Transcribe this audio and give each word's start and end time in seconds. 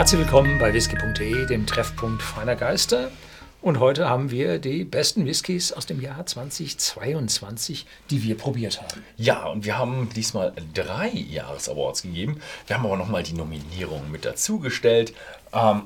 Herzlich 0.00 0.22
willkommen 0.22 0.58
bei 0.58 0.72
whisky.de, 0.72 1.44
dem 1.44 1.66
Treffpunkt 1.66 2.22
feiner 2.22 2.56
Geister. 2.56 3.10
Und 3.60 3.80
heute 3.80 4.08
haben 4.08 4.30
wir 4.30 4.58
die 4.58 4.84
besten 4.84 5.26
Whiskys 5.26 5.74
aus 5.74 5.84
dem 5.84 6.00
Jahr 6.00 6.24
2022, 6.24 7.84
die 8.08 8.22
wir 8.22 8.34
probiert 8.38 8.80
haben. 8.80 9.04
Ja, 9.18 9.44
und 9.48 9.66
wir 9.66 9.76
haben 9.76 10.08
diesmal 10.16 10.54
drei 10.72 11.10
Jahresawards 11.10 12.00
gegeben. 12.00 12.40
Wir 12.66 12.78
haben 12.78 12.86
aber 12.86 12.96
nochmal 12.96 13.24
die 13.24 13.34
Nominierung 13.34 14.10
mit 14.10 14.24
dazugestellt. 14.24 15.12
Ähm, 15.52 15.82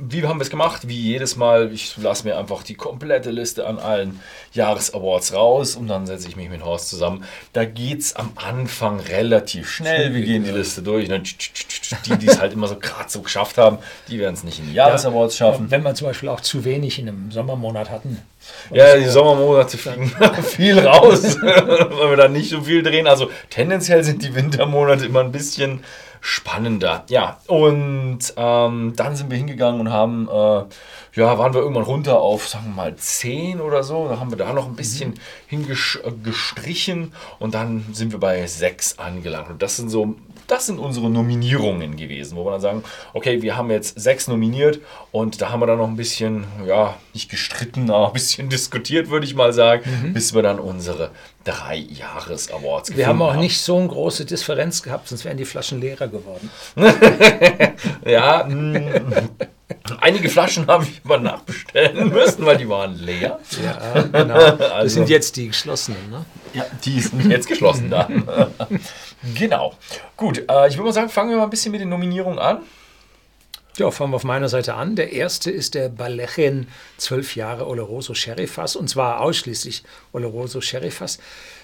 wie 0.00 0.24
haben 0.24 0.38
wir 0.38 0.42
es 0.42 0.50
gemacht? 0.50 0.88
Wie 0.88 0.98
jedes 0.98 1.36
Mal, 1.36 1.72
ich 1.72 1.96
lasse 1.96 2.26
mir 2.26 2.38
einfach 2.38 2.62
die 2.62 2.74
komplette 2.74 3.30
Liste 3.30 3.66
an 3.66 3.78
allen 3.78 4.20
Jahresawards 4.52 5.32
raus 5.34 5.76
und 5.76 5.88
dann 5.88 6.06
setze 6.06 6.28
ich 6.28 6.36
mich 6.36 6.48
mit 6.48 6.64
Horst 6.64 6.88
zusammen. 6.88 7.24
Da 7.52 7.64
geht 7.64 8.00
es 8.00 8.16
am 8.16 8.32
Anfang 8.36 9.00
relativ 9.00 9.70
schnell. 9.70 10.14
Wir 10.14 10.22
gehen 10.22 10.44
die 10.44 10.50
Liste 10.50 10.82
durch. 10.82 11.08
Ne? 11.08 11.22
Die, 11.22 12.16
die 12.16 12.26
es 12.26 12.40
halt 12.40 12.52
immer 12.52 12.68
so 12.68 12.76
gerade 12.76 13.10
so 13.10 13.22
geschafft 13.22 13.58
haben, 13.58 13.78
die 14.08 14.18
werden 14.18 14.34
es 14.34 14.44
nicht 14.44 14.58
in 14.58 14.68
die 14.68 14.74
Jahresawards 14.74 15.36
schaffen. 15.36 15.70
Wenn 15.70 15.82
wir 15.82 15.94
zum 15.94 16.06
Beispiel 16.06 16.28
auch 16.28 16.40
zu 16.40 16.64
wenig 16.64 16.98
in 16.98 17.08
einem 17.08 17.30
Sommermonat 17.30 17.90
hatten. 17.90 18.22
Ja, 18.72 18.96
die 18.96 19.06
Sommermonate 19.06 19.76
fliegen 19.76 20.12
viel 20.42 20.78
raus, 20.78 21.36
weil 21.42 22.10
wir 22.10 22.16
da 22.16 22.28
nicht 22.28 22.50
so 22.50 22.62
viel 22.62 22.82
drehen. 22.82 23.06
Also 23.06 23.30
tendenziell 23.50 24.04
sind 24.04 24.22
die 24.22 24.34
Wintermonate 24.34 25.04
immer 25.04 25.20
ein 25.20 25.32
bisschen 25.32 25.82
spannender. 26.20 27.04
Ja, 27.08 27.38
und 27.46 28.18
ähm, 28.36 28.92
dann 28.96 29.16
sind 29.16 29.30
wir 29.30 29.36
hingegangen 29.36 29.80
und 29.80 29.92
haben, 29.92 30.28
äh, 30.28 30.64
ja, 31.18 31.36
waren 31.36 31.52
wir 31.52 31.60
irgendwann 31.60 31.82
runter 31.82 32.20
auf, 32.20 32.48
sagen 32.48 32.66
wir 32.66 32.74
mal, 32.74 32.96
10 32.96 33.60
oder 33.60 33.82
so. 33.82 34.08
Da 34.08 34.20
haben 34.20 34.30
wir 34.30 34.38
da 34.38 34.52
noch 34.52 34.66
ein 34.66 34.76
bisschen 34.76 35.10
mhm. 35.10 35.14
hingestrichen 35.48 37.12
und 37.40 37.54
dann 37.54 37.84
sind 37.92 38.12
wir 38.12 38.20
bei 38.20 38.46
6 38.46 38.98
angelangt. 38.98 39.50
Und 39.50 39.60
das 39.60 39.76
sind 39.76 39.88
so, 39.88 40.14
das 40.46 40.66
sind 40.66 40.78
unsere 40.78 41.10
Nominierungen 41.10 41.96
gewesen, 41.96 42.36
wo 42.36 42.44
wir 42.44 42.52
dann 42.52 42.60
sagen, 42.60 42.84
okay, 43.14 43.42
wir 43.42 43.56
haben 43.56 43.70
jetzt 43.70 44.00
6 44.00 44.28
nominiert 44.28 44.80
und 45.10 45.42
da 45.42 45.50
haben 45.50 45.60
wir 45.60 45.66
dann 45.66 45.78
noch 45.78 45.88
ein 45.88 45.96
bisschen, 45.96 46.44
ja, 46.66 46.96
nicht 47.12 47.28
gestritten, 47.28 47.90
aber 47.90 48.06
ein 48.06 48.12
bisschen 48.12 48.48
diskutiert, 48.50 49.10
würde 49.10 49.26
ich 49.26 49.34
mal 49.34 49.52
sagen, 49.52 49.82
mhm. 50.02 50.12
bis 50.12 50.34
wir 50.34 50.42
dann 50.42 50.60
unsere 50.60 51.10
drei 51.42 51.76
Jahres-Awards 51.76 52.96
Wir 52.96 53.06
haben 53.06 53.22
auch 53.22 53.32
haben. 53.32 53.40
nicht 53.40 53.60
so 53.60 53.76
eine 53.76 53.88
große 53.88 54.24
Differenz 54.24 54.82
gehabt, 54.82 55.08
sonst 55.08 55.24
wären 55.24 55.36
die 55.36 55.44
Flaschen 55.44 55.80
leerer 55.80 56.06
geworden. 56.08 56.50
ja, 58.04 58.44
mm. 58.44 59.47
Einige 60.00 60.28
Flaschen 60.28 60.66
habe 60.66 60.84
ich 60.84 61.00
aber 61.04 61.18
nachbestellen 61.18 62.08
müssen, 62.08 62.44
weil 62.46 62.56
die 62.56 62.68
waren 62.68 62.94
leer. 62.96 63.38
Ja, 63.62 64.02
genau. 64.02 64.34
Also, 64.58 64.82
das 64.82 64.92
sind 64.94 65.08
jetzt 65.08 65.36
die 65.36 65.48
geschlossenen, 65.48 66.10
ne? 66.10 66.24
Ja, 66.54 66.64
die 66.84 67.00
sind 67.00 67.30
jetzt 67.30 67.48
geschlossen 67.48 67.90
dann. 67.90 68.24
genau. 69.34 69.74
Gut, 70.16 70.38
äh, 70.38 70.68
ich 70.68 70.74
würde 70.74 70.84
mal 70.84 70.92
sagen, 70.92 71.08
fangen 71.08 71.30
wir 71.30 71.36
mal 71.36 71.44
ein 71.44 71.50
bisschen 71.50 71.72
mit 71.72 71.80
den 71.80 71.88
Nominierungen 71.88 72.38
an. 72.38 72.58
Ja, 73.76 73.92
fangen 73.92 74.10
wir 74.10 74.16
auf 74.16 74.24
meiner 74.24 74.48
Seite 74.48 74.74
an. 74.74 74.96
Der 74.96 75.12
erste 75.12 75.52
ist 75.52 75.74
der 75.74 75.88
Balechen 75.88 76.66
12 76.96 77.36
Jahre 77.36 77.66
Oloroso 77.66 78.12
Sherry 78.12 78.48
Fass 78.48 78.74
und 78.74 78.88
zwar 78.88 79.20
ausschließlich 79.20 79.84
Oloroso 80.12 80.60
Sherry 80.60 80.90
Fass. 80.90 81.18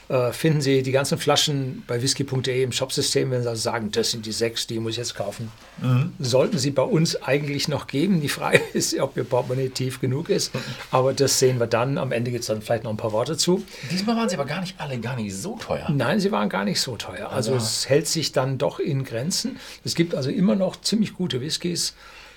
Äh, 0.08 0.32
finden 0.32 0.60
Sie 0.60 0.82
die 0.82 0.92
ganzen 0.92 1.16
Flaschen 1.16 1.82
bei 1.86 2.02
whisky.de 2.02 2.62
im 2.62 2.72
Shopsystem, 2.72 3.30
wenn 3.30 3.42
Sie 3.42 3.48
also 3.48 3.62
sagen, 3.62 3.90
das 3.90 4.10
sind 4.10 4.26
die 4.26 4.32
sechs, 4.32 4.66
die 4.66 4.78
muss 4.78 4.92
ich 4.92 4.98
jetzt 4.98 5.14
kaufen. 5.14 5.50
Mhm. 5.80 6.12
Sollten 6.18 6.58
Sie 6.58 6.70
bei 6.70 6.82
uns 6.82 7.22
eigentlich 7.22 7.68
noch 7.68 7.86
geben. 7.86 8.20
Die 8.20 8.28
Frage 8.28 8.60
ist, 8.74 8.98
ob 8.98 9.16
Ihr 9.16 9.24
Portemonnaie 9.24 9.70
tief 9.70 10.00
genug 10.00 10.28
ist. 10.28 10.52
Aber 10.90 11.14
das 11.14 11.38
sehen 11.38 11.58
wir 11.58 11.66
dann. 11.66 11.96
Am 11.96 12.12
Ende 12.12 12.30
gibt 12.30 12.42
es 12.42 12.48
dann 12.48 12.60
vielleicht 12.60 12.84
noch 12.84 12.90
ein 12.90 12.98
paar 12.98 13.12
Worte 13.12 13.36
zu. 13.36 13.64
Diesmal 13.90 14.16
waren 14.16 14.28
sie 14.28 14.36
aber 14.36 14.44
gar 14.44 14.60
nicht 14.60 14.78
alle 14.78 14.98
gar 14.98 15.16
nicht 15.16 15.34
so 15.34 15.56
teuer. 15.56 15.88
Nein, 15.90 16.20
sie 16.20 16.30
waren 16.32 16.48
gar 16.48 16.64
nicht 16.64 16.80
so 16.80 16.96
teuer. 16.96 17.30
Also, 17.30 17.54
also 17.54 17.64
es 17.64 17.88
hält 17.88 18.06
sich 18.06 18.32
dann 18.32 18.58
doch 18.58 18.78
in 18.80 19.04
Grenzen. 19.04 19.58
Es 19.84 19.94
gibt 19.94 20.14
also 20.14 20.30
immer 20.30 20.54
noch 20.54 20.80
ziemlich 20.80 21.14
gute 21.14 21.40
Whiskys 21.40 21.94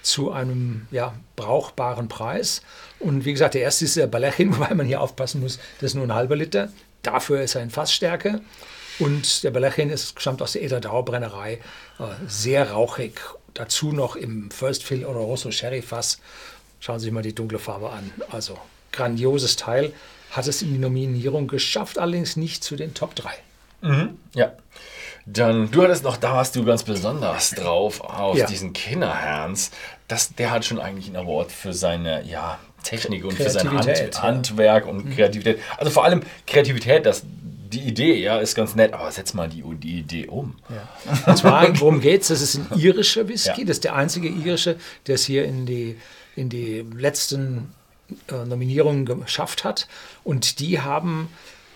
zu 0.07 0.31
einem 0.31 0.87
ja, 0.91 1.13
brauchbaren 1.35 2.07
Preis. 2.07 2.61
Und 2.99 3.25
wie 3.25 3.33
gesagt, 3.33 3.55
der 3.55 3.61
erste 3.61 3.85
ist 3.85 3.97
der 3.97 4.07
Balechin, 4.07 4.55
wobei 4.57 4.73
man 4.73 4.85
hier 4.85 5.01
aufpassen 5.01 5.41
muss, 5.41 5.59
das 5.79 5.91
ist 5.91 5.95
nur 5.95 6.05
ein 6.05 6.13
halber 6.13 6.35
Liter. 6.35 6.69
Dafür 7.07 7.41
ist 7.41 7.55
er 7.55 7.63
in 7.63 7.69
Fassstärke. 7.69 8.41
Und 8.99 9.43
der 9.45 9.51
Belechin 9.51 9.89
ist, 9.89 10.19
stammt 10.19 10.41
aus 10.41 10.51
der 10.51 10.63
Eterdauer 10.63 11.05
Brennerei, 11.05 11.53
äh, 11.99 12.03
sehr 12.27 12.71
rauchig. 12.71 13.21
Dazu 13.53 13.93
noch 13.93 14.17
im 14.17 14.51
First 14.51 14.83
Fill 14.83 15.05
oder 15.05 15.19
Rosso 15.19 15.49
Sherry 15.49 15.81
Fass. 15.81 16.19
Schauen 16.81 16.99
Sie 16.99 17.05
sich 17.05 17.13
mal 17.13 17.23
die 17.23 17.33
dunkle 17.33 17.59
Farbe 17.59 17.91
an. 17.91 18.11
Also 18.29 18.59
grandioses 18.91 19.55
Teil. 19.55 19.93
Hat 20.31 20.47
es 20.47 20.61
in 20.61 20.73
die 20.73 20.79
Nominierung 20.79 21.47
geschafft, 21.47 21.97
allerdings 21.97 22.35
nicht 22.35 22.61
zu 22.61 22.75
den 22.75 22.93
Top 22.93 23.15
3. 23.15 23.29
Mhm, 23.81 24.17
ja. 24.33 24.51
Dann, 25.25 25.71
du 25.71 25.83
hattest 25.83 26.03
noch, 26.03 26.17
da 26.17 26.33
warst 26.33 26.57
du 26.57 26.65
ganz 26.65 26.83
besonders 26.83 27.51
drauf, 27.51 28.01
auf 28.01 28.37
ja. 28.37 28.45
diesen 28.45 28.73
Kinderherns. 28.73 29.71
Das, 30.09 30.35
der 30.35 30.51
hat 30.51 30.65
schon 30.65 30.79
eigentlich 30.79 31.07
einen 31.07 31.17
Award 31.17 31.53
für 31.53 31.71
seine, 31.71 32.25
ja, 32.25 32.59
Technik 32.87 33.25
und 33.25 33.33
für 33.33 33.49
sein 33.49 33.71
Hand. 33.71 34.21
Handwerk 34.21 34.87
und 34.87 35.05
mhm. 35.05 35.15
Kreativität. 35.15 35.59
Also 35.77 35.91
vor 35.91 36.05
allem 36.05 36.21
Kreativität, 36.45 37.05
das, 37.05 37.23
die 37.25 37.81
Idee, 37.81 38.15
ja, 38.15 38.37
ist 38.37 38.55
ganz 38.55 38.75
nett, 38.75 38.93
aber 38.93 39.11
setz 39.11 39.33
mal 39.33 39.49
die, 39.49 39.63
die 39.75 39.99
Idee 39.99 40.27
um. 40.27 40.55
Ja. 40.69 40.87
Und 41.25 41.37
zwar, 41.37 41.79
worum 41.79 41.99
geht 41.99 42.21
es? 42.21 42.29
Das 42.29 42.41
ist 42.41 42.55
ein 42.55 42.67
irischer 42.79 43.27
Whisky, 43.27 43.61
ja. 43.61 43.67
das 43.67 43.77
ist 43.77 43.83
der 43.83 43.95
einzige 43.95 44.29
irische, 44.29 44.77
der 45.05 45.15
es 45.15 45.25
hier 45.25 45.45
in 45.45 45.65
die, 45.65 45.97
in 46.35 46.49
die 46.49 46.85
letzten 46.95 47.73
äh, 48.31 48.45
Nominierungen 48.45 49.05
geschafft 49.05 49.63
hat. 49.63 49.87
Und 50.23 50.59
die 50.59 50.79
haben 50.79 51.29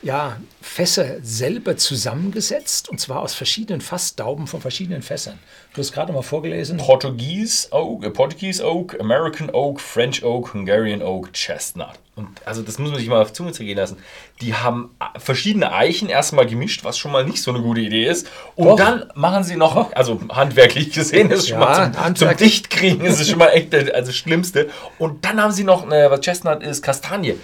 ja, 0.03 0.37
Fässer 0.61 1.17
selber 1.21 1.77
zusammengesetzt 1.77 2.89
und 2.89 2.99
zwar 2.99 3.19
aus 3.19 3.33
verschiedenen 3.33 3.81
Fassdauben 3.81 4.47
von 4.47 4.61
verschiedenen 4.61 5.01
Fässern. 5.01 5.37
Du 5.73 5.81
hast 5.81 5.91
gerade 5.91 6.11
mal 6.11 6.21
vorgelesen. 6.21 6.77
Portuguese 6.77 7.67
Oak, 7.71 8.03
äh, 8.03 8.09
Portuguese 8.09 8.65
Oak, 8.65 8.99
American 8.99 9.49
Oak, 9.51 9.79
French 9.79 10.23
Oak, 10.23 10.53
Hungarian 10.53 11.01
Oak, 11.01 11.33
Chestnut. 11.33 11.99
Und 12.15 12.29
also 12.45 12.61
das 12.61 12.77
muss 12.79 12.89
man 12.91 12.99
sich 12.99 13.07
mal 13.07 13.21
auf 13.21 13.31
Zunge 13.33 13.51
zergehen 13.51 13.77
lassen. 13.77 13.97
Die 14.41 14.55
haben 14.55 14.95
äh, 14.99 15.19
verschiedene 15.19 15.71
Eichen 15.71 16.09
erstmal 16.09 16.45
gemischt, 16.45 16.83
was 16.83 16.97
schon 16.97 17.11
mal 17.11 17.25
nicht 17.25 17.41
so 17.41 17.51
eine 17.51 17.61
gute 17.61 17.81
Idee 17.81 18.05
ist. 18.05 18.27
Und 18.55 18.67
Doch. 18.67 18.75
dann 18.77 19.11
machen 19.13 19.43
sie 19.43 19.55
noch, 19.55 19.93
also 19.93 20.19
handwerklich 20.29 20.91
gesehen 20.91 21.29
ist 21.31 21.47
schon 21.47 21.59
ja, 21.59 21.65
mal 21.65 21.93
zum, 21.93 22.15
zum 22.15 22.37
Dichtkriegen 22.37 23.05
ist 23.05 23.19
es 23.19 23.29
schon 23.29 23.39
mal 23.39 23.49
echt 23.49 23.71
das 23.71 23.89
also 23.89 24.11
Schlimmste. 24.11 24.69
Und 24.97 25.25
dann 25.25 25.41
haben 25.41 25.51
sie 25.51 25.63
noch, 25.63 25.83
eine, 25.83 26.09
was 26.09 26.21
Chestnut 26.21 26.63
ist, 26.63 26.81
Kastanie. 26.81 27.35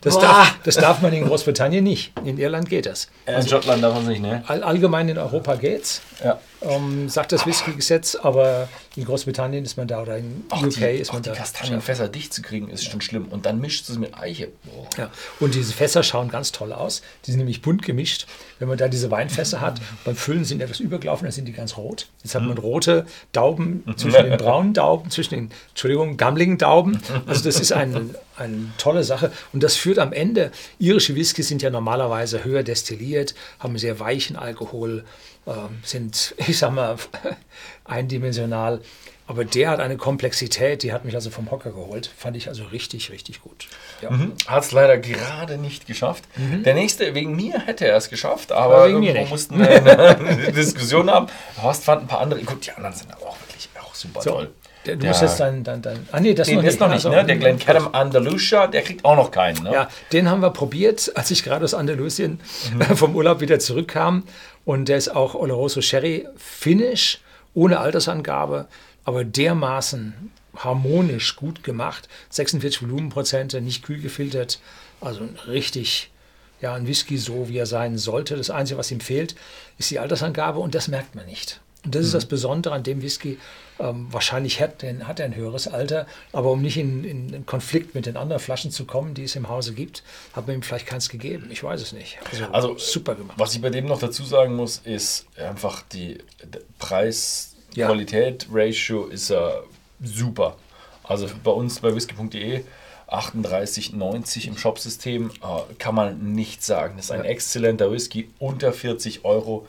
Das, 0.00 0.18
darf, 0.18 0.56
das 0.64 0.76
darf 0.76 1.02
man 1.02 1.12
in 1.12 1.24
Großbritannien 1.24 1.82
nicht. 1.82 2.12
In 2.24 2.38
Irland 2.38 2.68
geht 2.68 2.86
das. 2.86 3.08
In 3.26 3.34
also, 3.34 3.48
Schottland 3.48 3.82
darf 3.82 3.94
man 3.94 4.02
es 4.02 4.08
nicht, 4.08 4.22
ne? 4.22 4.44
All, 4.46 4.62
allgemein 4.62 5.08
in 5.08 5.18
Europa 5.18 5.56
geht's. 5.56 6.00
Ja 6.24 6.38
ähm, 6.60 7.08
sagt 7.08 7.32
das 7.32 7.46
Whisky-Gesetz, 7.46 8.16
aber 8.16 8.68
in 8.96 9.04
Großbritannien 9.04 9.64
ist 9.64 9.76
man 9.76 9.86
da 9.86 10.02
oder 10.02 10.18
in 10.18 10.44
auch 10.50 10.62
UK 10.62 10.74
die, 10.74 10.84
ist 10.84 11.12
man 11.12 11.20
auch 11.20 11.26
da. 11.26 11.32
Die 11.32 11.38
Kastanienfässer 11.38 12.08
dicht 12.08 12.34
zu 12.34 12.42
kriegen 12.42 12.68
ist 12.68 12.84
schon 12.84 13.00
schlimm 13.00 13.26
und 13.28 13.46
dann 13.46 13.60
mischt 13.60 13.88
es 13.88 13.98
mit 13.98 14.18
Eiche. 14.18 14.48
Boah. 14.64 14.88
Ja, 14.96 15.10
und 15.40 15.54
diese 15.54 15.72
Fässer 15.72 16.02
schauen 16.02 16.28
ganz 16.28 16.50
toll 16.52 16.72
aus. 16.72 17.02
Die 17.24 17.30
sind 17.30 17.38
nämlich 17.38 17.62
bunt 17.62 17.82
gemischt. 17.82 18.26
Wenn 18.58 18.68
man 18.68 18.76
da 18.76 18.88
diese 18.88 19.10
Weinfässer 19.10 19.60
hat, 19.60 19.80
beim 20.04 20.16
Füllen 20.16 20.44
sind 20.44 20.60
etwas 20.60 20.80
übergelaufen, 20.80 21.24
dann 21.24 21.32
sind 21.32 21.46
die 21.46 21.52
ganz 21.52 21.76
rot. 21.76 22.08
Jetzt 22.24 22.34
hat 22.34 22.42
man 22.42 22.52
mhm. 22.52 22.58
rote 22.58 23.06
Dauben 23.32 23.84
zwischen 23.96 24.24
den 24.24 24.38
braunen 24.38 24.74
Dauben, 24.74 25.10
zwischen 25.10 25.34
den, 25.34 25.50
Entschuldigung, 25.70 26.16
gammligen 26.16 26.58
Dauben. 26.58 27.00
Also 27.26 27.44
das 27.44 27.60
ist 27.60 27.72
ein, 27.72 28.14
eine 28.38 28.72
tolle 28.78 29.04
Sache. 29.04 29.32
Und 29.52 29.62
das 29.62 29.76
führt 29.76 29.98
am 29.98 30.12
Ende, 30.12 30.50
irische 30.78 31.14
Whisky 31.14 31.42
sind 31.42 31.62
ja 31.62 31.70
normalerweise 31.70 32.44
höher 32.44 32.62
destilliert, 32.62 33.34
haben 33.58 33.78
sehr 33.78 34.00
weichen 34.00 34.36
Alkohol, 34.36 35.04
äh, 35.46 35.52
sind, 35.82 36.34
ich 36.46 36.58
sag 36.58 36.72
mal, 36.72 36.96
eindimensional. 37.84 38.80
Aber 39.26 39.44
der 39.44 39.68
hat 39.68 39.80
eine 39.80 39.98
Komplexität, 39.98 40.82
die 40.82 40.90
hat 40.90 41.04
mich 41.04 41.14
also 41.14 41.28
vom 41.28 41.50
Hocker 41.50 41.70
geholt. 41.70 42.10
Fand 42.16 42.34
ich 42.34 42.48
also 42.48 42.64
richtig, 42.64 43.10
richtig 43.10 43.42
gut. 43.42 43.68
Ja. 44.00 44.08
Mhm. 44.08 44.32
Hat 44.46 44.64
es 44.64 44.72
leider 44.72 44.96
gerade 44.96 45.58
nicht 45.58 45.86
geschafft. 45.86 46.24
Mhm. 46.36 46.62
Der 46.62 46.72
nächste, 46.72 47.14
wegen 47.14 47.36
mir 47.36 47.60
hätte 47.66 47.86
er 47.86 47.98
es 47.98 48.08
geschafft, 48.08 48.52
aber, 48.52 48.76
aber 48.76 48.88
irgendwo 48.88 49.26
mussten 49.26 49.58
wir 49.58 49.68
eine 49.68 50.52
Diskussion 50.52 51.10
haben. 51.10 51.26
Horst 51.62 51.84
fand 51.84 52.04
ein 52.04 52.06
paar 52.06 52.20
andere. 52.20 52.40
Gut, 52.42 52.64
die 52.64 52.72
anderen 52.72 52.94
sind 52.96 53.12
aber 53.12 53.26
auch 53.26 53.36
wirklich 53.42 53.68
auch 53.78 53.94
super 53.94 54.22
so. 54.22 54.30
toll. 54.30 54.50
Du 54.94 55.02
der, 55.02 55.10
musst 55.10 55.22
jetzt 55.22 55.40
dein, 55.40 55.64
dein, 55.64 55.82
dein 55.82 56.08
ah 56.12 56.20
nee, 56.20 56.34
das 56.34 56.46
den 56.46 56.56
noch 56.56 56.62
nicht, 56.62 56.80
noch 56.80 56.88
nicht 56.88 57.06
also, 57.06 57.10
ne? 57.10 57.24
Der 57.24 57.36
Glen 57.36 57.58
Cadam 57.58 57.88
Andalusia, 57.92 58.66
der 58.66 58.82
kriegt 58.82 59.04
auch 59.04 59.16
noch 59.16 59.30
keinen. 59.30 59.62
Ne? 59.64 59.72
Ja, 59.72 59.88
den 60.12 60.30
haben 60.30 60.40
wir 60.40 60.50
probiert, 60.50 61.12
als 61.14 61.30
ich 61.30 61.42
gerade 61.42 61.64
aus 61.64 61.74
Andalusien 61.74 62.40
mhm. 62.72 62.96
vom 62.96 63.14
Urlaub 63.14 63.40
wieder 63.40 63.58
zurückkam. 63.58 64.24
Und 64.64 64.88
der 64.88 64.98
ist 64.98 65.08
auch 65.08 65.34
Oloroso 65.34 65.80
Sherry 65.80 66.26
Finish, 66.36 67.20
ohne 67.54 67.80
Altersangabe, 67.80 68.66
aber 69.04 69.24
dermaßen 69.24 70.30
harmonisch 70.56 71.36
gut 71.36 71.62
gemacht. 71.62 72.08
46 72.30 72.82
Volumenprozente, 72.82 73.60
nicht 73.60 73.82
kühl 73.84 74.00
gefiltert. 74.00 74.60
Also 75.00 75.28
richtig, 75.46 76.10
ja, 76.60 76.74
ein 76.74 76.86
Whisky 76.86 77.18
so, 77.18 77.48
wie 77.48 77.58
er 77.58 77.66
sein 77.66 77.98
sollte. 77.98 78.36
Das 78.36 78.50
Einzige, 78.50 78.78
was 78.78 78.90
ihm 78.90 79.00
fehlt, 79.00 79.34
ist 79.78 79.90
die 79.90 79.98
Altersangabe 79.98 80.58
und 80.58 80.74
das 80.74 80.88
merkt 80.88 81.14
man 81.14 81.26
nicht. 81.26 81.60
Und 81.84 81.94
das 81.94 82.04
ist 82.06 82.14
das 82.14 82.24
mhm. 82.24 82.30
Besondere 82.30 82.74
an 82.74 82.82
dem 82.82 83.02
Whisky. 83.02 83.38
Ähm, 83.78 84.08
wahrscheinlich 84.10 84.60
hat, 84.60 84.82
den, 84.82 85.06
hat 85.06 85.20
er 85.20 85.26
ein 85.26 85.36
höheres 85.36 85.68
Alter, 85.68 86.06
aber 86.32 86.50
um 86.50 86.60
nicht 86.60 86.76
in, 86.76 87.04
in, 87.04 87.46
Konflikt 87.46 87.94
mit 87.94 88.06
den 88.06 88.16
anderen 88.16 88.40
Flaschen 88.40 88.72
zu 88.72 88.84
kommen, 88.84 89.14
die 89.14 89.22
es 89.22 89.36
im 89.36 89.48
Hause 89.48 89.72
gibt, 89.72 90.02
hat 90.32 90.48
man 90.48 90.56
ihm 90.56 90.62
vielleicht 90.62 90.86
keins 90.86 91.08
gegeben. 91.08 91.48
Ich 91.50 91.62
weiß 91.62 91.80
es 91.80 91.92
nicht. 91.92 92.18
Also, 92.30 92.44
also 92.46 92.78
super 92.78 93.14
gemacht. 93.14 93.38
Was 93.38 93.54
ich 93.54 93.62
bei 93.62 93.70
dem 93.70 93.86
noch 93.86 94.00
dazu 94.00 94.24
sagen 94.24 94.56
muss, 94.56 94.78
ist 94.78 95.26
einfach 95.36 95.82
die 95.82 96.18
Preis 96.80 97.54
Ja. 99.08 99.08
Ist 99.10 99.30
äh, 99.30 99.38
super. 100.02 100.56
Also 101.04 101.28
bei 101.44 101.52
uns 101.52 101.78
bei 101.78 101.94
whisky.de 101.94 102.64
38,90 103.08 104.48
im 104.48 104.58
Shopsystem 104.58 105.30
äh, 105.30 105.74
kann 105.78 105.94
man 105.94 106.34
nicht 106.34 106.62
sagen. 106.62 106.96
Das 106.96 107.06
ist 107.06 107.10
ein 107.12 107.24
ja. 107.24 107.30
exzellenter 107.30 107.90
Whisky 107.90 108.30
unter 108.38 108.72
40 108.72 109.24
Euro. 109.24 109.66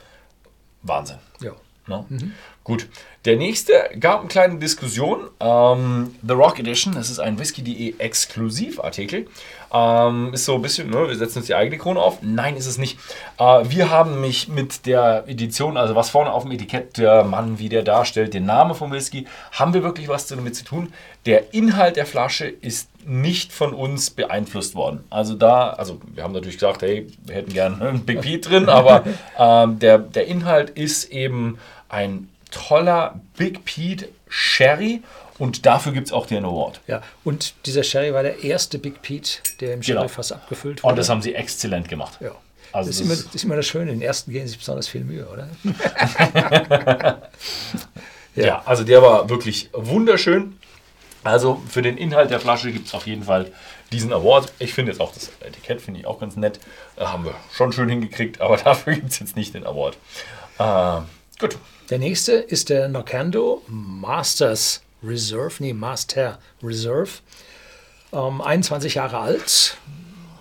Wahnsinn. 0.82 1.20
Ja. 1.40 1.54
No? 1.90 2.06
Mhm. 2.08 2.34
Gut. 2.64 2.88
Der 3.26 3.36
nächste 3.36 3.74
gab 4.00 4.20
eine 4.20 4.30
kleine 4.30 4.60
Diskussion. 4.60 5.28
Ähm, 5.40 6.16
The 6.26 6.34
Rock 6.34 6.60
Edition, 6.60 6.94
das 6.94 7.10
ist 7.10 7.20
ein 7.20 7.38
Whisky.de 7.38 7.96
Exklusivartikel. 7.98 9.28
Ähm, 9.74 10.34
ist 10.34 10.46
so 10.46 10.56
ein 10.56 10.62
bisschen, 10.62 10.90
ne, 10.90 11.08
wir 11.08 11.16
setzen 11.16 11.40
uns 11.40 11.48
die 11.48 11.56
eigene 11.56 11.78
Krone 11.78 12.00
auf. 12.00 12.20
Nein, 12.22 12.56
ist 12.56 12.66
es 12.66 12.78
nicht. 12.78 12.98
Äh, 13.38 13.64
wir 13.66 13.90
haben 13.90 14.22
mich 14.22 14.48
mit 14.48 14.86
der 14.86 15.26
Edition, 15.28 15.78
also 15.78 15.96
was 15.96 16.12
vorne 16.12 16.32
auf 16.32 16.44
dem 16.44 16.52
Etikett 16.52 16.98
der 16.98 17.24
Mann, 17.24 17.60
wie 17.60 17.70
der 17.70 17.84
darstellt, 17.84 18.34
den 18.34 18.46
Namen 18.46 18.74
vom 18.74 18.92
Whisky, 18.92 19.26
haben 19.52 19.74
wir 19.74 19.84
wirklich 19.84 20.08
was 20.08 20.28
damit 20.28 20.56
zu 20.56 20.64
tun. 20.64 20.94
Der 21.26 21.54
Inhalt 21.54 21.98
der 21.98 22.06
Flasche 22.06 22.46
ist 22.46 22.90
nicht 23.06 23.52
von 23.52 23.74
uns 23.74 24.12
beeinflusst 24.12 24.76
worden. 24.76 25.04
Also 25.10 25.36
da, 25.36 25.72
also 25.72 26.00
wir 26.14 26.24
haben 26.24 26.34
natürlich 26.34 26.58
gesagt, 26.58 26.84
hey, 26.84 27.08
wir 27.26 27.36
hätten 27.36 27.54
gerne 27.54 27.82
einen 27.82 28.06
Big 28.06 28.22
Pete 28.22 28.50
drin, 28.50 28.70
aber 28.70 29.04
ähm, 29.38 29.80
der, 29.80 29.98
der 29.98 30.28
Inhalt 30.28 30.70
ist 30.70 31.12
eben 31.12 31.58
ein 31.90 32.30
toller 32.52 33.20
Big 33.38 33.66
Pete 33.66 34.10
Sherry 34.28 35.02
und 35.38 35.66
dafür 35.66 35.92
gibt 35.94 36.08
es 36.08 36.14
auch 36.14 36.26
den 36.28 36.46
Award. 36.46 36.82
Ja, 36.88 37.02
und 37.24 37.54
dieser 37.66 37.84
Sherry 37.84 38.14
war 38.14 38.24
der 38.24 38.44
erste 38.44 38.78
Big 38.78 39.02
Pete, 39.02 39.40
der 39.60 39.74
im 39.74 39.82
genau. 39.82 40.02
Sherry-Fass 40.02 40.32
abgefüllt 40.32 40.84
wurde. 40.84 40.92
Und 40.92 40.98
das 40.98 41.10
haben 41.10 41.22
sie 41.22 41.34
exzellent 41.34 41.88
gemacht. 41.88 42.18
Ja. 42.20 42.32
Also 42.72 42.90
das, 42.90 43.00
ist 43.00 43.06
immer, 43.06 43.16
das 43.16 43.36
ist 43.36 43.44
immer 43.44 43.56
das 43.56 43.66
Schöne. 43.66 43.92
In 43.92 44.00
den 44.00 44.08
ersten 44.08 44.32
gehen 44.32 44.44
sie 44.44 44.50
sich 44.50 44.60
besonders 44.60 44.88
viel 44.88 45.04
Mühe, 45.04 45.28
oder? 45.28 45.50
ja. 48.36 48.46
ja, 48.46 48.62
also 48.66 48.84
der 48.84 49.02
war 49.02 49.30
wirklich 49.30 49.70
wunderschön. 49.74 50.58
Also 51.24 51.62
für 51.68 51.82
den 51.82 51.98
Inhalt 51.98 52.30
der 52.30 52.40
Flasche 52.40 52.72
gibt 52.72 52.88
es 52.88 52.94
auf 52.94 53.08
jeden 53.08 53.24
Fall 53.24 53.52
diesen 53.92 54.14
Award. 54.14 54.54
Ich 54.60 54.74
finde 54.74 54.92
jetzt 54.92 55.02
auch 55.02 55.14
das 55.14 55.32
Etikett, 55.40 55.82
finde 55.82 56.02
ich 56.02 56.06
auch 56.06 56.20
ganz 56.20 56.36
nett. 56.36 56.60
Da 56.96 57.12
haben 57.12 57.26
wir 57.26 57.34
schon 57.52 57.74
schön 57.74 57.90
hingekriegt, 57.90 58.40
aber 58.40 58.58
dafür 58.64 58.94
gibt 58.94 59.12
es 59.12 59.20
jetzt 59.20 59.36
nicht 59.36 59.54
den 59.54 59.66
Award. 59.66 59.98
Äh, 60.60 61.02
gut. 61.40 61.58
Der 61.90 62.00
nächste 62.00 62.34
ist 62.34 62.70
der 62.70 62.90
Nocando 62.90 63.64
Masters 63.68 64.82
Reserve, 65.02 65.54
nee, 65.60 65.74
Master 65.74 66.38
Reserve. 66.62 67.10
Ähm, 68.12 68.42
21 68.42 68.96
Jahre 68.96 69.20
alt 69.20 69.78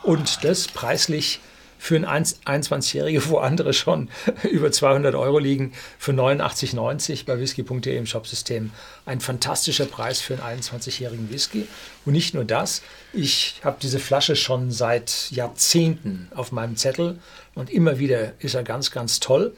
und 0.02 0.42
das 0.42 0.66
preislich 0.66 1.40
für 1.78 1.94
einen 1.94 2.04
21-Jährigen, 2.04 3.22
wo 3.28 3.38
andere 3.38 3.72
schon 3.72 4.10
über 4.50 4.72
200 4.72 5.14
Euro 5.14 5.38
liegen, 5.38 5.72
für 5.98 6.10
89,90 6.10 7.24
bei 7.24 7.38
whisky.de 7.38 7.96
im 7.96 8.06
Shopsystem. 8.06 8.72
Ein 9.06 9.20
fantastischer 9.20 9.86
Preis 9.86 10.20
für 10.20 10.42
einen 10.42 10.60
21-jährigen 10.60 11.30
Whisky. 11.30 11.68
Und 12.04 12.14
nicht 12.14 12.34
nur 12.34 12.44
das, 12.44 12.82
ich 13.12 13.60
habe 13.62 13.76
diese 13.80 14.00
Flasche 14.00 14.34
schon 14.34 14.72
seit 14.72 15.30
Jahrzehnten 15.30 16.28
auf 16.34 16.50
meinem 16.50 16.76
Zettel 16.76 17.20
und 17.54 17.70
immer 17.70 18.00
wieder 18.00 18.32
ist 18.40 18.54
er 18.54 18.64
ganz, 18.64 18.90
ganz 18.90 19.20
toll. 19.20 19.54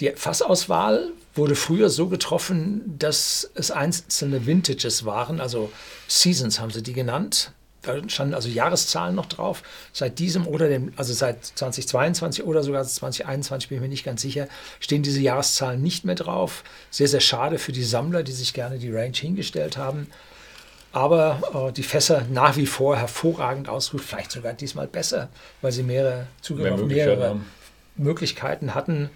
Die 0.00 0.10
Fassauswahl 0.16 1.12
wurde 1.34 1.54
früher 1.54 1.90
so 1.90 2.08
getroffen, 2.08 2.96
dass 2.98 3.50
es 3.54 3.70
einzelne 3.70 4.46
Vintages 4.46 5.04
waren, 5.04 5.40
also 5.40 5.70
Seasons 6.08 6.58
haben 6.58 6.70
sie 6.70 6.82
die 6.82 6.94
genannt. 6.94 7.52
Da 7.82 7.96
standen 8.08 8.34
also 8.34 8.48
Jahreszahlen 8.48 9.14
noch 9.14 9.26
drauf. 9.26 9.62
Seit 9.92 10.18
diesem 10.18 10.46
oder 10.46 10.68
dem, 10.68 10.92
also 10.96 11.14
seit 11.14 11.44
2022 11.44 12.44
oder 12.44 12.62
sogar 12.62 12.84
2021 12.84 13.70
bin 13.70 13.76
ich 13.76 13.82
mir 13.82 13.88
nicht 13.88 14.04
ganz 14.04 14.20
sicher, 14.20 14.48
stehen 14.80 15.02
diese 15.02 15.20
Jahreszahlen 15.20 15.80
nicht 15.80 16.04
mehr 16.04 16.14
drauf. 16.14 16.62
Sehr, 16.90 17.08
sehr 17.08 17.20
schade 17.20 17.58
für 17.58 17.72
die 17.72 17.84
Sammler, 17.84 18.22
die 18.22 18.32
sich 18.32 18.52
gerne 18.52 18.78
die 18.78 18.92
Range 18.92 19.16
hingestellt 19.16 19.78
haben. 19.78 20.08
Aber 20.92 21.68
äh, 21.68 21.72
die 21.72 21.82
Fässer 21.82 22.26
nach 22.30 22.56
wie 22.56 22.66
vor 22.66 22.98
hervorragend 22.98 23.70
ausgesucht, 23.70 24.04
vielleicht 24.06 24.32
sogar 24.32 24.52
diesmal 24.52 24.86
besser, 24.86 25.30
weil 25.62 25.72
sie 25.72 25.82
mehrere 25.82 26.26
Zugriff 26.42 26.64
mehr 26.64 26.74
auf 26.74 26.82
mehrere 26.82 27.40
Möglichkeiten 27.96 28.74
hatten. 28.74 29.08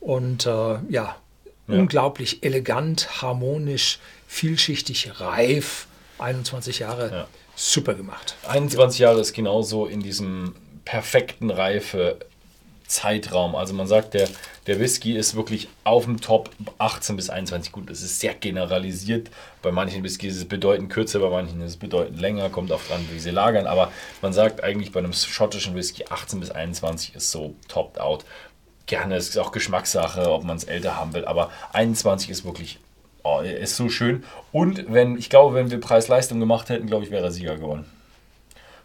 Und 0.00 0.46
äh, 0.46 0.50
ja, 0.50 0.78
ja, 0.88 1.16
unglaublich 1.68 2.42
elegant, 2.42 3.22
harmonisch, 3.22 3.98
vielschichtig, 4.26 5.20
reif. 5.20 5.86
21 6.18 6.78
Jahre, 6.78 7.10
ja. 7.10 7.28
super 7.54 7.94
gemacht. 7.94 8.36
21 8.48 9.00
Jahre 9.00 9.20
ist 9.20 9.34
genauso 9.34 9.86
in 9.86 10.00
diesem 10.00 10.54
perfekten 10.84 11.50
Reife. 11.50 12.18
Zeitraum. 12.86 13.56
Also 13.56 13.74
man 13.74 13.86
sagt, 13.86 14.14
der, 14.14 14.28
der 14.66 14.78
Whisky 14.78 15.16
ist 15.16 15.34
wirklich 15.34 15.68
auf 15.84 16.04
dem 16.04 16.20
Top 16.20 16.50
18 16.78 17.16
bis 17.16 17.30
21 17.30 17.72
gut. 17.72 17.90
Das 17.90 18.00
ist 18.00 18.20
sehr 18.20 18.34
generalisiert. 18.34 19.30
Bei 19.62 19.72
manchen 19.72 20.04
Whiskys 20.04 20.34
ist 20.34 20.38
es 20.38 20.48
bedeutend 20.48 20.90
kürzer, 20.90 21.18
bei 21.18 21.30
manchen 21.30 21.60
ist 21.60 21.72
es 21.72 21.76
bedeutend 21.76 22.20
länger, 22.20 22.48
kommt 22.48 22.70
auch 22.70 22.82
dran, 22.82 23.04
wie 23.12 23.18
sie 23.18 23.30
lagern. 23.30 23.66
Aber 23.66 23.90
man 24.22 24.32
sagt 24.32 24.62
eigentlich 24.62 24.92
bei 24.92 25.00
einem 25.00 25.12
schottischen 25.12 25.74
Whisky 25.74 26.04
18 26.08 26.40
bis 26.40 26.50
21 26.50 27.16
ist 27.16 27.30
so 27.30 27.54
topped 27.68 28.00
out 28.00 28.24
gerne, 28.86 29.16
es 29.16 29.28
ist 29.28 29.38
auch 29.38 29.52
Geschmackssache, 29.52 30.30
ob 30.30 30.44
man 30.44 30.56
es 30.56 30.64
älter 30.64 30.96
haben 30.96 31.14
will, 31.14 31.24
aber 31.24 31.50
21 31.72 32.30
ist 32.30 32.44
wirklich, 32.44 32.78
oh, 33.22 33.40
ist 33.40 33.76
so 33.76 33.88
schön. 33.88 34.24
Und 34.52 34.92
wenn, 34.92 35.18
ich 35.18 35.30
glaube, 35.30 35.54
wenn 35.54 35.70
wir 35.70 35.80
Preis-Leistung 35.80 36.40
gemacht 36.40 36.68
hätten, 36.68 36.86
glaube 36.86 37.04
ich, 37.04 37.10
wäre 37.10 37.24
er 37.24 37.32
Sieger 37.32 37.56
geworden. 37.56 37.84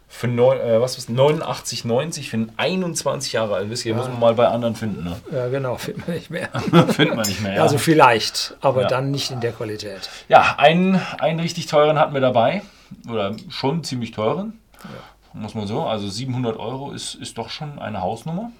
Für 0.08 0.28
neun, 0.28 0.60
äh, 0.60 0.78
was 0.78 0.98
was 0.98 1.08
89, 1.08 1.86
90 1.86 2.28
für 2.28 2.36
einen 2.36 2.52
21 2.58 3.32
Jahre 3.32 3.54
alten 3.54 3.70
Whisky, 3.70 3.88
ja. 3.88 3.96
muss 3.96 4.08
man 4.08 4.20
mal 4.20 4.34
bei 4.34 4.46
anderen 4.46 4.76
finden. 4.76 5.04
Ne? 5.04 5.16
Ja, 5.32 5.48
genau, 5.48 5.76
findet 5.78 6.06
man 6.06 6.16
nicht 6.16 6.28
mehr. 6.28 6.50
findet 6.88 7.16
man 7.16 7.26
nicht 7.26 7.40
mehr, 7.40 7.54
ja. 7.56 7.62
Also 7.62 7.78
vielleicht, 7.78 8.54
aber 8.60 8.82
ja. 8.82 8.88
dann 8.88 9.10
nicht 9.10 9.30
in 9.30 9.40
der 9.40 9.52
Qualität. 9.52 10.10
Ja, 10.28 10.56
einen, 10.58 11.00
einen 11.18 11.40
richtig 11.40 11.64
teuren 11.64 11.98
hatten 11.98 12.12
wir 12.12 12.20
dabei. 12.20 12.60
Oder 13.08 13.34
schon 13.48 13.84
ziemlich 13.84 14.10
teuren. 14.10 14.60
Ja. 14.84 15.40
Muss 15.40 15.54
man 15.54 15.66
so. 15.66 15.84
Also 15.84 16.08
700 16.08 16.58
Euro 16.58 16.92
ist, 16.92 17.14
ist 17.14 17.38
doch 17.38 17.48
schon 17.48 17.78
eine 17.78 18.02
Hausnummer. 18.02 18.52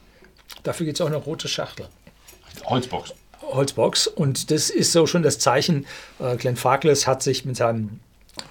Dafür 0.62 0.86
gibt 0.86 0.98
es 0.98 1.00
auch 1.00 1.06
eine 1.06 1.16
rote 1.16 1.48
Schachtel. 1.48 1.86
Holzbox. 2.64 3.14
Holzbox. 3.42 4.06
Und 4.06 4.50
das 4.50 4.70
ist 4.70 4.92
so 4.92 5.06
schon 5.06 5.22
das 5.22 5.38
Zeichen. 5.38 5.86
Äh, 6.18 6.36
Glenn 6.36 6.56
Farkless 6.56 7.06
hat 7.06 7.22
sich 7.22 7.44
mit 7.44 7.56
seinem 7.56 8.00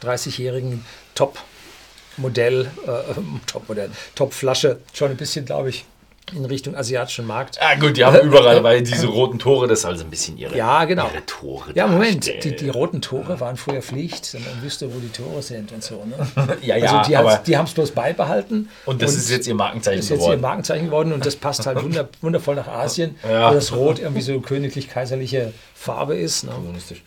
30-jährigen 0.02 0.86
Top-Modell, 1.16 2.72
äh, 2.86 3.14
Top-Modell, 3.48 3.92
Top-Flasche 4.16 4.80
schon 4.94 5.12
ein 5.12 5.18
bisschen, 5.18 5.46
glaube 5.46 5.70
ich, 5.70 5.86
in 6.34 6.46
Richtung 6.46 6.76
asiatischen 6.76 7.28
Markt. 7.28 7.58
Ah 7.62 7.76
gut, 7.76 7.98
die 7.98 8.06
haben 8.06 8.20
überall, 8.22 8.64
weil 8.64 8.82
diese 8.82 9.08
roten 9.08 9.38
Tore, 9.40 9.68
das 9.68 9.80
ist 9.80 9.86
also 9.86 10.04
ein 10.04 10.10
bisschen 10.10 10.38
ihre, 10.38 10.56
ja, 10.56 10.86
genau. 10.86 11.10
ihre 11.14 11.26
Tore. 11.26 11.72
Ja, 11.74 11.88
Moment, 11.88 12.32
die, 12.44 12.56
die, 12.56 12.70
roten 12.70 13.02
Tore 13.02 13.40
waren 13.40 13.58
früher 13.58 13.82
Pflicht, 13.82 14.34
man 14.34 14.64
wüsste, 14.64 14.94
wo 14.94 15.00
die 15.00 15.10
Tore 15.10 15.42
sind 15.42 15.72
und 15.72 15.84
so. 15.84 16.06
Ne? 16.06 16.58
ja, 16.62 16.78
ja, 16.78 17.00
also 17.00 17.44
die, 17.46 17.58
haben 17.58 17.66
es 17.66 17.74
bloß 17.74 17.92
beibehalten. 17.92 18.70
Und 18.86 19.02
das 19.02 19.12
und 19.12 19.18
ist 19.18 19.30
jetzt 19.30 19.48
ihr 19.48 19.56
Markenzeichen 19.56 20.02
geworden. 20.02 20.18
Das 20.18 20.20
ist 20.20 20.28
jetzt 20.28 20.38
ihr 20.38 20.42
Markenzeichen 20.42 20.86
geworden 20.86 21.14
und 21.14 21.26
das 21.26 21.36
passt 21.36 21.66
halt 21.66 21.84
wunder, 21.84 22.08
wundervoll 22.22 22.56
nach 22.56 22.68
Asien, 22.68 23.16
ja. 23.28 23.50
wo 23.50 23.56
das 23.56 23.74
Rot 23.74 24.00
irgendwie 24.00 24.22
so 24.22 24.40
königlich-kaiserliche 24.40 25.54
Farbe 25.82 26.16
ist. 26.16 26.44
Ne? 26.44 26.52
Kommunistisch. 26.52 27.02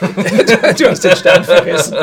du 0.00 0.90
hast 0.90 1.04
den 1.04 1.16
Stern 1.16 1.42
vergessen. 1.42 1.94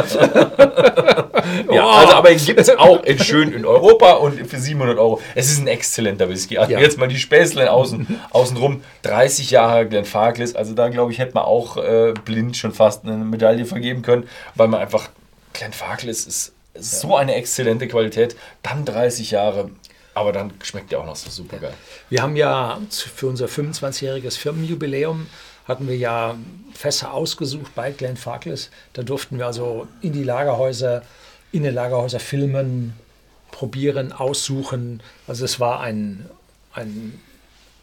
ja, 1.71 1.85
oh. 1.85 1.89
also, 1.89 2.13
aber 2.13 2.33
gibt 2.33 2.59
es 2.59 2.69
auch 2.69 3.03
in 3.03 3.19
schön 3.19 3.51
in 3.51 3.65
Europa 3.65 4.13
und 4.13 4.47
für 4.47 4.57
700 4.57 4.97
Euro. 4.97 5.21
Es 5.35 5.51
ist 5.51 5.59
ein 5.59 5.67
exzellenter 5.67 6.27
Whisky. 6.27 6.46
Also 6.55 6.71
ja. 6.71 6.79
jetzt 6.79 6.97
mal 6.97 7.07
die 7.07 7.19
Späßlein 7.19 7.67
außen, 7.67 8.19
außenrum. 8.31 8.83
30 9.03 9.51
Jahre 9.51 9.87
Glenn 9.87 10.05
Farkless. 10.05 10.55
Also 10.55 10.73
da 10.73 10.89
glaube 10.89 11.11
ich, 11.11 11.19
hätte 11.19 11.33
man 11.33 11.43
auch 11.43 11.77
äh, 11.77 12.13
blind 12.25 12.57
schon 12.57 12.73
fast 12.73 13.05
eine 13.05 13.17
Medaille 13.17 13.65
vergeben 13.65 14.01
können, 14.01 14.27
weil 14.55 14.67
man 14.67 14.81
einfach 14.81 15.09
Glenn 15.53 15.73
Farkless 15.73 16.25
ist 16.25 16.53
so 16.79 17.15
eine 17.15 17.35
exzellente 17.35 17.87
Qualität. 17.87 18.35
Dann 18.63 18.85
30 18.85 19.31
Jahre. 19.31 19.71
Aber 20.13 20.31
dann 20.31 20.53
schmeckt 20.63 20.91
der 20.91 20.99
auch 20.99 21.05
noch 21.05 21.15
so 21.15 21.29
super 21.29 21.57
geil. 21.57 21.73
Wir 22.09 22.23
haben 22.23 22.35
ja 22.35 22.79
für 22.89 23.27
unser 23.27 23.45
25-jähriges 23.45 24.37
Firmenjubiläum 24.37 25.27
hatten 25.67 25.87
wir 25.87 25.97
ja 25.97 26.35
Fässer 26.73 27.13
ausgesucht 27.13 27.75
bei 27.75 27.91
Glenn 27.91 28.17
Farkless. 28.17 28.71
Da 28.93 29.03
durften 29.03 29.37
wir 29.37 29.45
also 29.45 29.87
in 30.01 30.13
die 30.13 30.23
Lagerhäuser, 30.23 31.03
in 31.51 31.63
den 31.63 31.73
Lagerhäuser 31.73 32.19
filmen, 32.19 32.93
probieren, 33.57 34.11
aussuchen. 34.11 35.01
Also 35.25 35.43
es 35.43 35.59
war 35.59 35.79
ein, 35.79 36.29
ein 36.73 37.19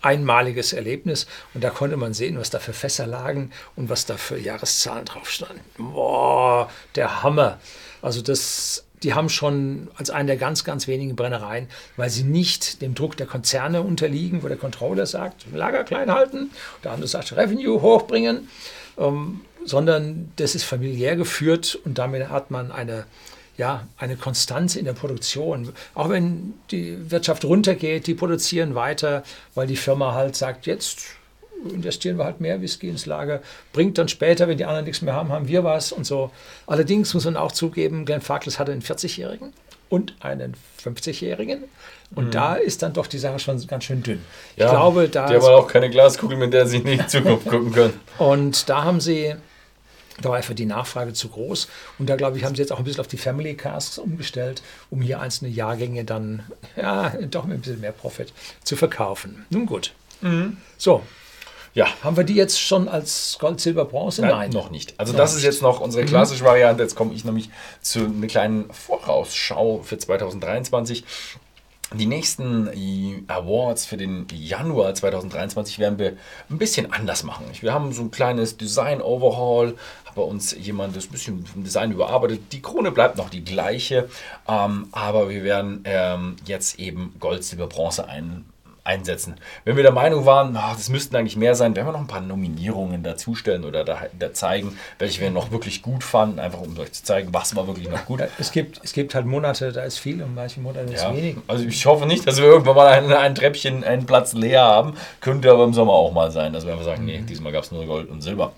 einmaliges 0.03 0.73
Erlebnis 0.73 1.27
und 1.53 1.65
da 1.65 1.71
konnte 1.71 1.97
man 1.97 2.15
sehen, 2.15 2.39
was 2.39 2.51
da 2.51 2.61
für 2.61 2.73
Fässer 2.73 3.09
lagen 3.09 3.51
und 3.75 3.89
was 3.89 4.07
da 4.07 4.17
für 4.17 4.39
Jahreszahlen 4.39 5.05
drauf 5.05 5.29
standen. 5.29 5.61
Boah, 5.77 6.71
der 6.95 7.25
Hammer. 7.25 7.59
Also 8.03 8.23
das 8.23 8.85
die 9.03 9.13
haben 9.13 9.29
schon 9.29 9.89
als 9.97 10.09
eine 10.09 10.29
der 10.29 10.37
ganz, 10.37 10.65
ganz 10.65 10.87
wenigen 10.89 11.15
Brennereien, 11.15 11.69
weil 11.97 12.09
sie 12.09 12.23
nicht 12.23 12.81
dem 12.81 12.95
Druck 12.95 13.17
der 13.17 13.27
Konzerne 13.27 13.83
unterliegen, 13.83 14.43
wo 14.43 14.49
der 14.49 14.57
Controller 14.57 15.05
sagt, 15.05 15.45
Lager 15.53 15.85
klein 15.85 16.11
halten, 16.11 16.51
der 16.83 16.93
andere 16.93 17.09
sagt, 17.09 17.37
Revenue 17.37 17.83
hochbringen, 17.83 18.49
ähm, 18.97 19.43
sondern 19.67 20.33
das 20.37 20.55
ist 20.55 20.65
familiär 20.65 21.17
geführt 21.17 21.79
und 21.85 21.99
damit 21.99 22.31
hat 22.31 22.51
man 22.51 22.73
eine, 22.73 23.05
ja, 23.57 23.87
eine 23.99 24.17
Konstanz 24.17 24.77
in 24.77 24.85
der 24.85 24.95
Produktion. 24.95 25.73
Auch 25.95 26.09
wenn 26.09 26.55
die 26.71 27.11
Wirtschaft 27.11 27.45
runtergeht, 27.45 28.07
die 28.07 28.15
produzieren 28.15 28.75
weiter, 28.75 29.23
weil 29.55 29.67
die 29.67 29.77
Firma 29.77 30.15
halt 30.15 30.37
sagt, 30.37 30.67
jetzt 30.67 31.17
investieren 31.65 32.19
wir 32.19 32.25
halt 32.25 32.41
mehr 32.41 32.61
Whisky 32.61 32.89
ins 32.89 33.07
Lager, 33.07 33.41
bringt 33.73 33.97
dann 33.97 34.09
später, 34.09 34.49
wenn 34.49 34.59
die 34.59 34.65
anderen 34.65 34.85
nichts 34.85 35.03
mehr 35.03 35.15
haben, 35.15 35.31
haben 35.31 35.49
wir 35.49 35.65
was 35.65 35.93
und 35.93 36.05
so. 36.05 36.31
Allerdings 36.67 37.15
muss 37.15 37.25
man 37.25 37.37
auch 37.37 37.53
zugeben, 37.53 38.05
Glenn 38.05 38.21
Farkless 38.21 38.59
hatte 38.59 38.73
einen 38.73 38.83
40-Jährigen 38.83 39.53
und 39.89 40.15
einen 40.21 40.55
50-Jährigen. 40.83 41.65
Und 42.15 42.27
mhm. 42.27 42.31
da 42.33 42.55
ist 42.55 42.83
dann 42.83 42.93
doch 42.93 43.07
die 43.07 43.19
Sache 43.19 43.39
schon 43.39 43.67
ganz 43.67 43.85
schön 43.85 44.03
dünn. 44.03 44.23
Ja, 44.57 44.67
ich 44.67 44.71
glaube, 44.71 45.09
da. 45.09 45.27
Der 45.27 45.43
war 45.43 45.57
auch 45.57 45.67
keine 45.67 45.91
Glaskugel, 45.91 46.37
mit 46.37 46.53
der 46.53 46.67
sie 46.67 46.79
in 46.79 46.85
die 46.85 47.07
Zukunft 47.07 47.49
gucken 47.49 47.73
können. 47.73 48.01
Und 48.19 48.69
da 48.69 48.85
haben 48.85 49.01
sie 49.01 49.35
da 50.21 50.29
war 50.29 50.37
einfach 50.37 50.55
die 50.55 50.67
Nachfrage 50.67 51.13
zu 51.13 51.29
groß. 51.29 51.69
Und 51.99 52.09
da, 52.09 52.17
glaube 52.17 52.39
ich, 52.39 52.45
haben 52.45 52.55
sie 52.55 52.63
jetzt 52.63 52.73
auch 52.73 52.79
ein 52.79 52.85
bisschen 52.85 53.01
auf 53.01 53.09
die 53.09 53.17
Family 53.17 53.55
Casks 53.55 53.99
umgestellt, 53.99 54.63
um 54.91 55.01
hier 55.01 55.21
einzelne 55.21 55.51
Jahrgänge 55.51 56.05
dann 56.05 56.45
ja, 56.77 57.11
doch 57.31 57.45
mit 57.45 57.59
ein 57.59 57.61
bisschen 57.61 57.81
mehr 57.81 57.93
Profit 57.93 58.33
zu 58.63 58.77
verkaufen. 58.77 59.45
Nun 59.51 59.67
gut. 59.67 59.93
Mhm. 60.21 60.59
So. 60.79 61.03
Ja. 61.75 61.89
Haben 62.05 62.17
wir 62.17 62.25
die 62.25 62.35
jetzt 62.35 62.61
schon 62.61 62.87
als 62.89 63.37
Gold, 63.41 63.61
Silber, 63.61 63.85
Bronze? 63.85 64.23
Nein, 64.23 64.31
Nein. 64.31 64.51
noch 64.51 64.71
nicht. 64.71 64.95
Also 64.99 65.13
noch 65.13 65.19
das 65.19 65.35
ist 65.35 65.43
jetzt 65.43 65.61
noch 65.61 65.81
unsere 65.81 66.05
mhm. 66.05 66.09
klassische 66.09 66.45
Variante. 66.45 66.83
Jetzt 66.83 66.95
komme 66.95 67.13
ich 67.13 67.25
nämlich 67.25 67.51
zu 67.81 68.05
einer 68.05 68.29
kleinen 68.29 68.73
Vorausschau 68.73 69.83
für 69.83 69.99
2023. 69.99 71.05
Die 71.93 72.07
nächsten 72.07 72.69
Awards 73.29 73.85
für 73.85 73.97
den 73.97 74.27
Januar 74.33 74.95
2023 74.95 75.79
werden 75.79 75.99
wir 75.99 76.17
ein 76.51 76.59
bisschen 76.59 76.93
anders 76.93 77.23
machen. 77.23 77.45
Wir 77.61 77.73
haben 77.73 77.93
so 77.93 78.03
ein 78.03 78.11
kleines 78.11 78.57
Design-Overhaul, 78.57 79.77
bei 80.15 80.23
uns 80.23 80.57
jemand 80.57 80.97
das 80.97 81.07
bisschen 81.07 81.45
vom 81.47 81.65
Design 81.65 81.93
überarbeitet. 81.93 82.53
Die 82.53 82.63
Krone 82.63 82.91
bleibt 82.91 83.17
noch 83.17 83.31
die 83.31 83.45
gleiche, 83.45 84.09
ähm, 84.49 84.89
aber 84.93 85.29
wir 85.29 85.45
werden 85.45 85.83
ähm, 85.85 86.37
jetzt 86.47 86.79
eben 86.79 87.15
Gold, 87.21 87.45
Silber, 87.45 87.67
Bronze 87.67 88.09
ein, 88.09 88.45
einsetzen. 88.85 89.37
Wenn 89.65 89.77
wir 89.77 89.83
der 89.83 89.93
Meinung 89.93 90.27
waren, 90.27 90.55
ach, 90.57 90.77
das 90.77 90.91
müssten 90.91 91.17
eigentlich 91.17 91.37
mehr 91.37 91.55
sein, 91.55 91.75
werden 91.75 91.89
wir 91.89 91.93
noch 91.93 92.01
ein 92.01 92.07
paar 92.07 92.21
Nominierungen 92.21 93.03
dazustellen 93.03 93.65
oder 93.65 93.83
da, 93.83 94.03
da, 94.19 94.33
zeigen, 94.35 94.79
welche 94.99 95.23
wir 95.23 95.31
noch 95.31 95.51
wirklich 95.51 95.81
gut 95.81 96.05
fanden, 96.05 96.39
einfach 96.39 96.61
um 96.61 96.79
euch 96.79 96.93
zu 96.93 97.03
zeigen, 97.03 97.33
was 97.33 97.57
war 97.57 97.67
wirklich 97.67 97.89
noch 97.89 98.05
gut. 98.05 98.23
Es 98.39 98.53
gibt, 98.53 98.81
es 98.85 98.93
gibt 98.93 99.15
halt 99.15 99.25
Monate, 99.25 99.73
da 99.73 99.83
ist 99.85 99.99
viel 99.99 100.23
und 100.23 100.35
manche 100.35 100.61
Monate 100.61 100.93
ist 100.93 101.03
ja, 101.03 101.17
wenig. 101.17 101.37
Also 101.49 101.65
ich 101.65 101.87
hoffe 101.87 102.07
nicht, 102.07 102.27
dass 102.27 102.37
wir 102.37 102.45
irgendwann 102.45 102.77
mal 102.77 102.89
ein, 102.89 103.11
ein 103.11 103.35
Treppchen, 103.35 103.85
einen 103.85 104.05
Platz 104.05 104.35
leer 104.35 104.63
haben. 104.63 104.95
Könnte 105.21 105.51
aber 105.51 105.65
im 105.65 105.73
Sommer 105.73 105.93
auch 105.95 106.13
mal 106.13 106.31
sein, 106.31 106.53
dass 106.53 106.67
wir 106.67 106.73
einfach 106.73 106.85
sagen, 106.85 107.03
mhm. 107.03 107.07
nee, 107.07 107.23
diesmal 107.27 107.53
gab 107.53 107.65
es 107.65 107.73
nur 107.73 107.87
Gold 107.87 108.11
und 108.11 108.21
Silber. 108.21 108.53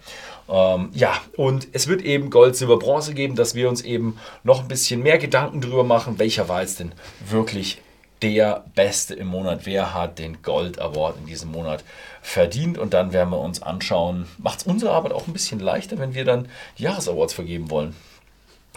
Ähm, 0.49 0.90
ja, 0.92 1.14
und 1.37 1.68
es 1.73 1.87
wird 1.88 2.02
eben 2.02 2.30
Gold, 2.30 2.56
Silber, 2.56 2.78
Bronze 2.78 3.14
geben, 3.14 3.37
dass 3.37 3.54
wir 3.54 3.68
uns 3.68 3.83
eben 3.83 4.18
noch 4.45 4.61
ein 4.61 4.68
bisschen 4.68 5.02
mehr 5.02 5.18
Gedanken 5.18 5.61
darüber 5.61 5.85
machen, 5.85 6.18
welcher 6.18 6.49
war 6.49 6.62
jetzt 6.62 6.80
denn 6.80 6.92
wirklich 7.28 7.78
der 8.23 8.64
Beste 8.75 9.14
im 9.14 9.26
Monat. 9.28 9.61
Wer 9.64 9.94
hat 9.94 10.18
den 10.18 10.42
Gold 10.42 10.80
Award 10.80 11.16
in 11.18 11.26
diesem 11.26 11.50
Monat 11.50 11.85
verdient? 12.23 12.78
Und 12.78 12.94
dann 12.94 13.12
werden 13.12 13.30
wir 13.30 13.40
uns 13.40 13.62
anschauen, 13.62 14.26
macht 14.38 14.61
es 14.61 14.66
unsere 14.66 14.92
Arbeit 14.92 15.12
auch 15.12 15.26
ein 15.26 15.32
bisschen 15.32 15.61
leichter, 15.61 15.99
wenn 15.99 16.14
wir 16.14 16.25
dann 16.25 16.49
die 16.78 16.85
Jahresawards 16.85 17.35
vergeben 17.35 17.70
wollen. 17.70 17.94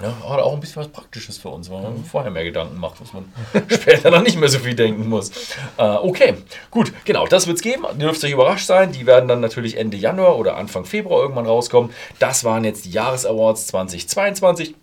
Ja, 0.01 0.13
hat 0.29 0.39
auch 0.39 0.53
ein 0.53 0.61
bisschen 0.61 0.77
was 0.77 0.87
Praktisches 0.87 1.37
für 1.37 1.49
uns, 1.49 1.69
weil 1.69 1.81
man 1.81 1.97
mhm. 1.97 2.05
vorher 2.05 2.31
mehr 2.31 2.45
Gedanken 2.45 2.79
macht, 2.79 3.01
dass 3.01 3.11
man 3.11 3.25
später 3.69 4.11
dann 4.11 4.23
nicht 4.23 4.39
mehr 4.39 4.47
so 4.47 4.59
viel 4.59 4.73
denken 4.73 5.09
muss. 5.09 5.31
Äh, 5.77 5.83
okay, 5.83 6.35
gut, 6.71 6.93
genau, 7.03 7.27
das 7.27 7.47
wird 7.47 7.57
es 7.57 7.63
geben. 7.63 7.83
Ihr 7.83 8.05
dürft 8.05 8.23
euch 8.23 8.31
überrascht 8.31 8.65
sein. 8.65 8.93
Die 8.93 9.05
werden 9.05 9.27
dann 9.27 9.41
natürlich 9.41 9.77
Ende 9.77 9.97
Januar 9.97 10.37
oder 10.37 10.55
Anfang 10.55 10.85
Februar 10.85 11.21
irgendwann 11.21 11.45
rauskommen. 11.45 11.91
Das 12.17 12.43
waren 12.45 12.63
jetzt 12.63 12.85
die 12.85 12.91
Jahresawards 12.91 13.67
2022. 13.67 14.75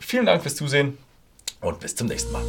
Vielen 0.00 0.26
Dank 0.26 0.42
fürs 0.42 0.56
Zusehen 0.56 0.98
und 1.60 1.78
bis 1.78 1.94
zum 1.94 2.08
nächsten 2.08 2.32
Mal. 2.32 2.42